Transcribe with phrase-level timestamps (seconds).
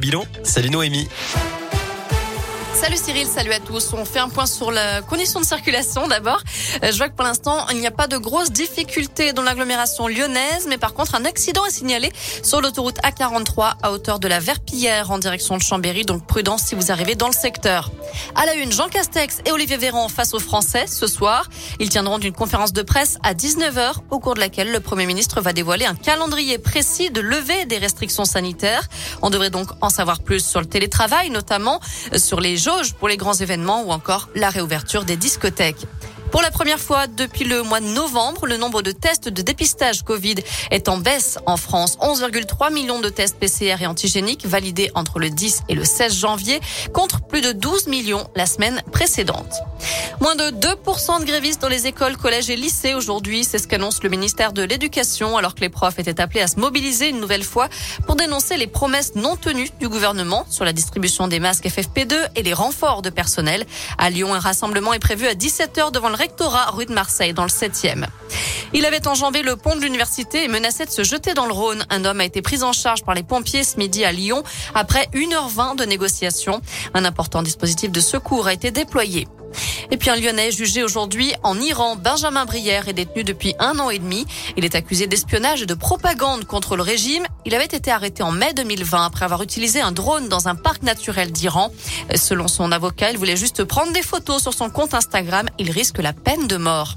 [0.00, 1.08] Bilan, salut Noémie.
[2.80, 3.92] Salut Cyril, salut à tous.
[3.92, 6.40] On fait un point sur la condition de circulation d'abord.
[6.84, 10.06] Euh, je vois que pour l'instant, il n'y a pas de grosses difficultés dans l'agglomération
[10.06, 12.12] lyonnaise, mais par contre, un accident est signalé
[12.44, 16.76] sur l'autoroute A43 à hauteur de la Verpillière en direction de Chambéry, donc prudence si
[16.76, 17.90] vous arrivez dans le secteur.
[18.36, 21.48] À la une, Jean Castex et Olivier Véran face aux Français ce soir.
[21.80, 25.40] Ils tiendront une conférence de presse à 19h au cours de laquelle le Premier ministre
[25.40, 28.86] va dévoiler un calendrier précis de levée des restrictions sanitaires.
[29.20, 31.80] On devrait donc en savoir plus sur le télétravail, notamment
[32.16, 32.56] sur les
[32.98, 35.86] pour les grands événements ou encore la réouverture des discothèques.
[36.30, 40.02] Pour la première fois depuis le mois de novembre, le nombre de tests de dépistage
[40.02, 40.34] Covid
[40.70, 41.96] est en baisse en France.
[42.00, 46.60] 11,3 millions de tests PCR et antigéniques validés entre le 10 et le 16 janvier
[46.92, 49.52] contre plus de 12 millions la semaine précédente.
[50.20, 53.44] Moins de 2% de grévistes dans les écoles, collèges et lycées aujourd'hui.
[53.44, 56.58] C'est ce qu'annonce le ministère de l'Éducation alors que les profs étaient appelés à se
[56.58, 57.68] mobiliser une nouvelle fois
[58.06, 62.42] pour dénoncer les promesses non tenues du gouvernement sur la distribution des masques FFP2 et
[62.42, 63.64] les renforts de personnel.
[63.96, 67.44] À Lyon, un rassemblement est prévu à 17h devant le rectorat rue de Marseille dans
[67.44, 68.06] le 7e.
[68.72, 71.86] Il avait enjambé le pont de l'université et menaçait de se jeter dans le Rhône.
[71.90, 74.42] Un homme a été pris en charge par les pompiers ce midi à Lyon
[74.74, 76.60] après 1h20 de négociations.
[76.92, 79.28] Un important dispositif de secours a été déployé.
[79.90, 83.90] Et puis un Lyonnais jugé aujourd'hui en Iran, Benjamin Brière, est détenu depuis un an
[83.90, 84.26] et demi.
[84.56, 87.24] Il est accusé d'espionnage et de propagande contre le régime.
[87.46, 90.82] Il avait été arrêté en mai 2020 après avoir utilisé un drone dans un parc
[90.82, 91.72] naturel d'Iran.
[92.14, 95.48] Selon son avocat, il voulait juste prendre des photos sur son compte Instagram.
[95.58, 96.96] Il risque la peine de mort.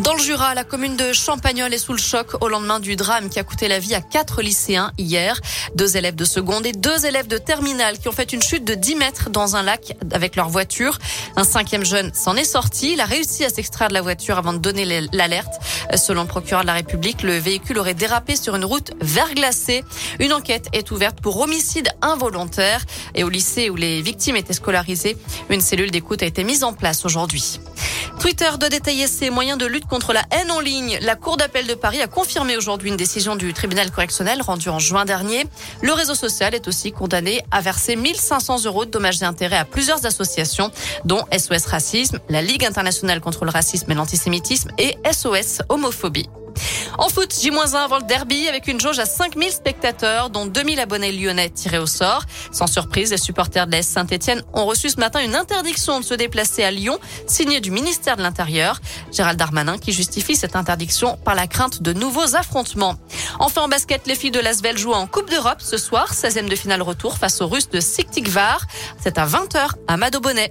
[0.00, 3.28] Dans le Jura, la commune de Champagnol est sous le choc au lendemain du drame
[3.30, 5.40] qui a coûté la vie à quatre lycéens hier.
[5.76, 8.74] Deux élèves de seconde et deux élèves de terminale qui ont fait une chute de
[8.74, 10.98] 10 mètres dans un lac avec leur voiture.
[11.36, 12.94] Un cinquième jeune s'en est sorti.
[12.94, 15.54] Il a réussi à s'extraire de la voiture avant de donner l'alerte.
[15.94, 19.84] Selon le procureur de la République, le véhicule aurait dérapé sur une route verglacée.
[20.18, 22.84] Une enquête est ouverte pour homicide involontaire.
[23.14, 25.16] Et au lycée où les victimes étaient scolarisées,
[25.50, 27.60] une cellule d'écoute a été mise en place aujourd'hui.
[28.20, 30.98] Twitter doit détailler ses moyens de lutte contre la haine en ligne.
[31.02, 34.78] La Cour d'appel de Paris a confirmé aujourd'hui une décision du tribunal correctionnel rendue en
[34.78, 35.44] juin dernier.
[35.82, 39.64] Le réseau social est aussi condamné à verser 1500 euros de dommages et intérêts à
[39.64, 40.70] plusieurs associations,
[41.04, 46.28] dont SOS Racisme, la Ligue internationale contre le racisme et l'antisémitisme et SOS Homophobie.
[46.96, 51.10] En foot, J-1 avant le derby avec une jauge à 5000 spectateurs, dont 2000 abonnés
[51.10, 52.22] lyonnais tirés au sort.
[52.52, 56.14] Sans surprise, les supporters de l'AS Saint-Etienne ont reçu ce matin une interdiction de se
[56.14, 58.80] déplacer à Lyon, signée du ministère de l'Intérieur.
[59.12, 62.94] Gérald Darmanin qui justifie cette interdiction par la crainte de nouveaux affrontements.
[63.40, 66.56] Enfin en basket, les filles de Lasvel jouent en Coupe d'Europe ce soir, 16e de
[66.56, 68.66] finale retour face aux Russes de Siktikvar.
[69.02, 70.50] C'est à 20h à Madobonnet.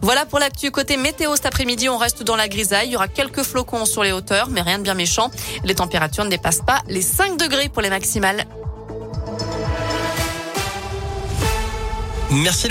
[0.00, 1.88] Voilà pour l'actu côté météo cet après-midi.
[1.88, 2.88] On reste dans la grisaille.
[2.88, 5.30] Il y aura quelques flocons sur les hauteurs, mais rien de bien méchant.
[5.64, 8.44] Les températures ne dépassent pas les 5 degrés pour les maximales.
[12.30, 12.68] Merci.